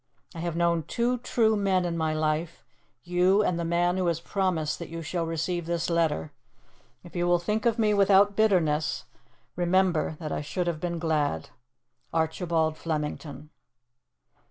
[0.33, 2.65] I have known two true men in my life
[3.03, 6.31] you and the man who has promised that you shall receive this letter.
[7.03, 9.05] If you will think of me without bitterness,
[9.55, 11.51] remember that I should have been glad.
[12.15, 13.51] "ARCHIBALD FLEMINGTON."